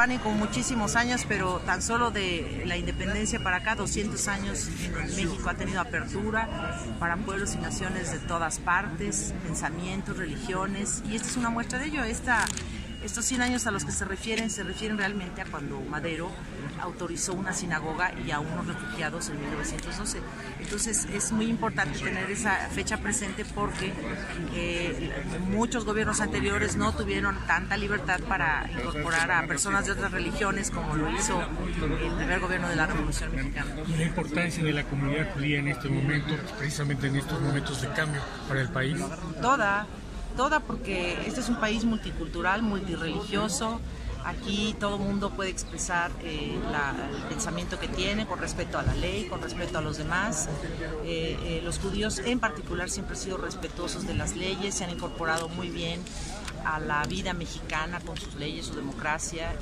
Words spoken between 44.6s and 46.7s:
todo mundo puede expresar eh,